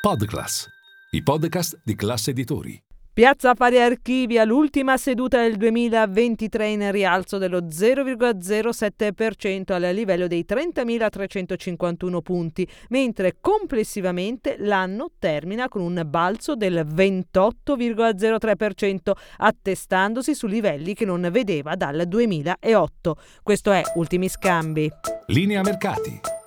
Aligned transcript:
Podclass, 0.00 0.66
i 1.10 1.22
podcast 1.22 1.78
di 1.84 1.94
classe 1.94 2.30
editori. 2.30 2.82
Piazza 3.12 3.50
Affari 3.50 3.78
Archivia, 3.78 4.44
l'ultima 4.44 4.96
seduta 4.96 5.42
del 5.42 5.58
2023 5.58 6.68
in 6.68 6.90
rialzo 6.90 7.36
dello 7.36 7.64
0,07% 7.64 9.74
al 9.74 9.82
livello 9.94 10.26
dei 10.26 10.46
30.351 10.48 12.22
punti, 12.22 12.66
mentre 12.88 13.36
complessivamente 13.42 14.56
l'anno 14.58 15.10
termina 15.18 15.68
con 15.68 15.82
un 15.82 16.02
balzo 16.06 16.56
del 16.56 16.86
28,03%, 16.90 19.12
attestandosi 19.36 20.34
su 20.34 20.46
livelli 20.46 20.94
che 20.94 21.04
non 21.04 21.28
vedeva 21.30 21.74
dal 21.74 22.04
2008. 22.08 23.16
Questo 23.42 23.70
è 23.70 23.82
Ultimi 23.96 24.30
Scambi. 24.30 24.90
Linea 25.26 25.60
mercati. 25.60 26.29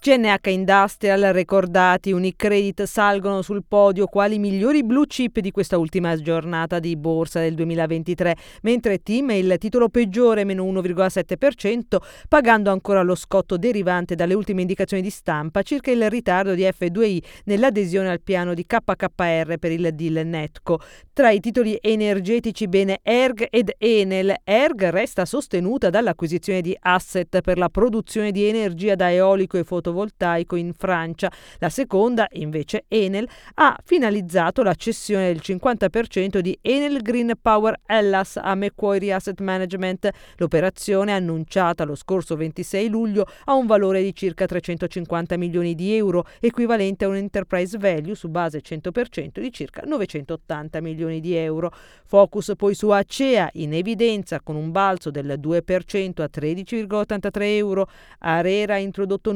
CNH 0.00 0.50
Industrial 0.50 1.32
ricordati, 1.32 2.12
Unicredit 2.12 2.84
salgono 2.84 3.42
sul 3.42 3.64
podio 3.66 4.06
quali 4.06 4.38
migliori 4.38 4.84
blue 4.84 5.08
chip 5.08 5.40
di 5.40 5.50
questa 5.50 5.76
ultima 5.76 6.14
giornata 6.16 6.78
di 6.78 6.96
borsa 6.96 7.40
del 7.40 7.54
2023, 7.54 8.36
mentre 8.62 9.02
Team 9.02 9.32
è 9.32 9.34
il 9.34 9.56
titolo 9.58 9.88
peggiore, 9.88 10.44
meno 10.44 10.62
1,7%, 10.64 11.96
pagando 12.28 12.70
ancora 12.70 13.02
lo 13.02 13.16
scotto 13.16 13.56
derivante 13.56 14.14
dalle 14.14 14.34
ultime 14.34 14.60
indicazioni 14.60 15.02
di 15.02 15.10
stampa 15.10 15.62
circa 15.62 15.90
il 15.90 16.08
ritardo 16.08 16.54
di 16.54 16.62
F2I 16.62 17.22
nell'adesione 17.46 18.08
al 18.08 18.20
piano 18.22 18.54
di 18.54 18.64
KKR 18.64 19.58
per 19.58 19.72
il 19.72 19.90
deal 19.94 20.24
Netco. 20.24 20.78
Tra 21.12 21.30
i 21.30 21.40
titoli 21.40 21.76
energetici 21.80 22.68
bene 22.68 23.00
Erg 23.02 23.48
ed 23.50 23.72
Enel, 23.78 24.32
Erg 24.44 24.90
resta 24.90 25.24
sostenuta 25.24 25.90
dall'acquisizione 25.90 26.60
di 26.60 26.76
asset 26.78 27.40
per 27.40 27.58
la 27.58 27.68
produzione 27.68 28.30
di 28.30 28.44
energia 28.44 28.94
da 28.94 29.12
eolico 29.12 29.56
e 29.58 29.64
fotovoltaico 29.64 29.86
fotovoltaico 29.88 30.56
in 30.56 30.72
Francia. 30.74 31.30
La 31.58 31.68
seconda, 31.68 32.28
invece 32.32 32.84
Enel, 32.88 33.28
ha 33.54 33.76
finalizzato 33.82 34.62
la 34.62 34.74
cessione 34.74 35.32
del 35.32 35.40
50% 35.42 36.38
di 36.38 36.56
Enel 36.60 37.00
Green 37.00 37.32
Power 37.40 37.80
Hellas 37.86 38.36
a 38.36 38.54
Macquarie 38.54 39.12
Asset 39.12 39.40
Management. 39.40 40.10
L'operazione, 40.36 41.12
annunciata 41.12 41.84
lo 41.84 41.94
scorso 41.94 42.36
26 42.36 42.88
luglio, 42.88 43.26
ha 43.44 43.54
un 43.54 43.66
valore 43.66 44.02
di 44.02 44.14
circa 44.14 44.46
350 44.46 45.36
milioni 45.36 45.74
di 45.74 45.94
euro, 45.94 46.26
equivalente 46.40 47.04
a 47.04 47.08
un 47.08 47.16
enterprise 47.16 47.76
value 47.78 48.14
su 48.14 48.28
base 48.28 48.60
100% 48.60 49.40
di 49.40 49.52
circa 49.52 49.82
980 49.84 50.80
milioni 50.80 51.20
di 51.20 51.34
euro. 51.34 51.72
Focus 52.04 52.52
poi 52.56 52.74
su 52.74 52.90
Acea, 52.90 53.48
in 53.54 53.74
evidenza 53.74 54.40
con 54.40 54.56
un 54.56 54.70
balzo 54.70 55.10
del 55.10 55.38
2% 55.40 56.22
a 56.22 56.28
13,83 56.32 57.42
euro. 57.56 57.88
Arera 58.20 58.74
ha 58.74 58.78
introdotto 58.78 59.32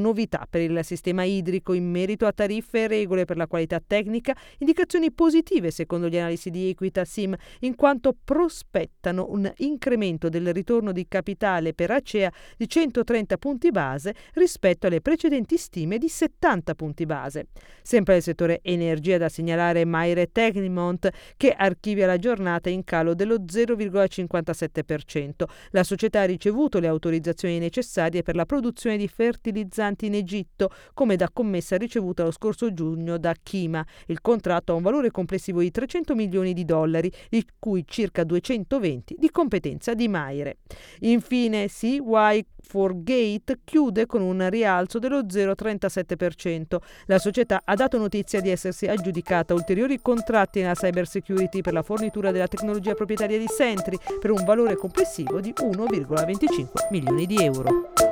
per 0.49 0.61
il 0.61 0.79
sistema 0.83 1.25
idrico 1.25 1.73
in 1.73 1.89
merito 1.89 2.27
a 2.27 2.33
tariffe 2.33 2.85
e 2.85 2.89
regole 2.89 3.25
per 3.25 3.37
la 3.37 3.47
qualità 3.47 3.81
tecnica, 3.85 4.37
indicazioni 4.59 5.13
positive 5.13 5.71
secondo 5.71 6.09
gli 6.09 6.19
analisi 6.19 6.51
di 6.51 6.69
Equita 6.69 7.05
Sim, 7.05 7.35
in 7.61 7.75
quanto 7.75 8.15
prospettano 8.23 9.27
un 9.29 9.51
incremento 9.59 10.29
del 10.29 10.53
ritorno 10.53 10.93
di 10.93 11.07
capitale 11.09 11.75
per 11.75 11.91
Acea 11.91 12.33
di 12.57 12.69
130 12.69 13.37
punti 13.39 13.71
base 13.71 14.15
rispetto 14.35 14.87
alle 14.87 15.01
precedenti 15.01 15.57
stime 15.57 15.99
di 15.99 16.09
70 16.09 16.75
punti 16.75 17.07
base. 17.07 17.47
Sempre 17.83 18.15
nel 18.15 18.23
settore 18.23 18.61
energia 18.63 19.19
da 19.19 19.29
segnalare 19.29 19.85
Maire 19.85 20.31
Tecnimont 20.33 21.09
che 21.37 21.51
archivia 21.51 22.07
la 22.07 22.19
giornata 22.19 22.69
in 22.69 22.85
calo 22.85 23.15
dello 23.15 23.37
0,57%. 23.37 25.45
La 25.71 25.85
società 25.85 26.23
ha 26.23 26.25
ricevuto 26.25 26.79
le 26.79 26.89
autorizzazioni 26.89 27.59
necessarie 27.59 28.23
per 28.23 28.35
la 28.35 28.47
produzione 28.47 28.97
di 28.97 29.09
fertilizzanti 29.09 30.07
in 30.07 30.15
Egitto 30.15 30.32
Egitto, 30.33 30.71
come 30.95 31.17
da 31.17 31.29
commessa 31.31 31.77
ricevuta 31.77 32.25
lo 32.25 32.31
scorso 32.31 32.73
giugno 32.73 33.19
da 33.19 33.35
Kima. 33.43 33.85
Il 34.07 34.23
contratto 34.23 34.73
ha 34.73 34.77
un 34.77 34.83
valore 34.83 35.11
complessivo 35.11 35.61
di 35.61 35.71
300 35.71 36.15
milioni 36.15 36.55
di 36.55 36.65
dollari, 36.65 37.13
di 37.29 37.45
cui 37.59 37.85
circa 37.87 38.25
220 38.25 39.17
di 39.19 39.31
competenza 39.31 39.93
di 39.93 40.09
Maire. 40.09 40.59
Infine, 41.01 41.69
CY 41.69 42.47
Forgate 42.65 43.59
chiude 43.65 44.07
con 44.07 44.23
un 44.23 44.49
rialzo 44.49 44.99
dello 44.99 45.25
0,37%. 45.25 46.77
La 47.07 47.19
società 47.19 47.63
ha 47.65 47.75
dato 47.75 47.99
notizia 47.99 48.41
di 48.41 48.51
essersi 48.51 48.87
aggiudicata 48.87 49.53
ulteriori 49.53 50.01
contratti 50.01 50.61
nella 50.61 50.75
cyber 50.75 51.07
security 51.07 51.61
per 51.61 51.73
la 51.73 51.83
fornitura 51.83 52.31
della 52.31 52.47
tecnologia 52.47 52.95
proprietaria 52.95 53.39
di 53.39 53.49
Sentry 53.49 53.99
per 54.21 54.31
un 54.31 54.45
valore 54.45 54.77
complessivo 54.77 55.41
di 55.41 55.53
1,25 55.59 56.89
milioni 56.91 57.27
di 57.27 57.37
euro. 57.37 58.12